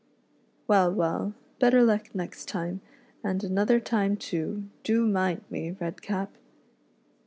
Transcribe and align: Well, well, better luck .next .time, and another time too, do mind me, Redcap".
Well, 0.67 0.91
well, 0.91 1.35
better 1.59 1.83
luck 1.83 2.15
.next 2.15 2.47
.time, 2.47 2.81
and 3.23 3.43
another 3.43 3.79
time 3.79 4.17
too, 4.17 4.63
do 4.83 5.05
mind 5.05 5.43
me, 5.51 5.77
Redcap". 5.79 6.31